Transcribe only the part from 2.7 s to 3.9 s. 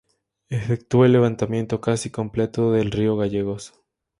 de Río Gallegos.